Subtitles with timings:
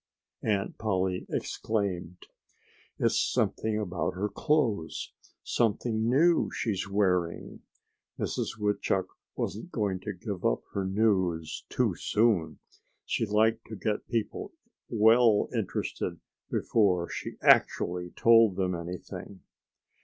[0.41, 2.25] Aunt Polly exclaimed.
[2.97, 7.61] "It's something about her clothes something new she's wearing."
[8.17, 8.57] Mrs.
[8.57, 12.57] Woodchuck wasn't going to give up her news too soon.
[13.05, 14.53] She liked to get people
[14.89, 19.41] well interested before she actually told them anything.